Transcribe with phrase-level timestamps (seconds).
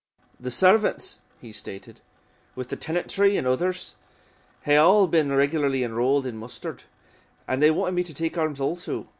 [0.39, 2.01] "The servants," he stated,
[2.55, 3.95] "with the tenantry and others,
[4.61, 4.71] had
[5.11, 6.85] been all regularly enrolled and mustered,
[7.47, 9.05] and they wanted me to take arms also.